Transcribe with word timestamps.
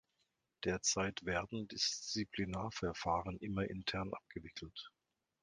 Derzeit 0.63 1.23
werden 1.25 1.67
Disziplinarverfahren 1.67 3.37
immer 3.37 3.65
intern 3.69 4.11
abgewickelt. 4.11 4.89